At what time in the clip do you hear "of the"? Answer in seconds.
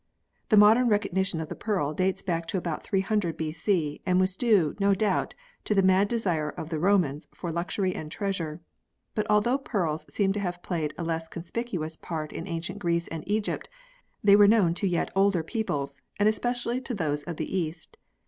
1.41-1.55, 6.49-6.79, 17.25-17.55